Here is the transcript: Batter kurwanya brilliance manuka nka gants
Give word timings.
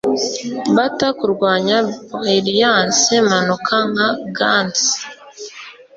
Batter 0.75 1.13
kurwanya 1.19 1.77
brilliance 2.09 3.11
manuka 3.29 3.75
nka 3.91 4.07
gants 4.37 4.83